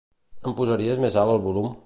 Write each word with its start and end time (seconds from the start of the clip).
Ens 0.45 0.57
posaries 0.61 1.03
més 1.05 1.19
alt 1.25 1.35
el 1.37 1.45
volum? 1.47 1.71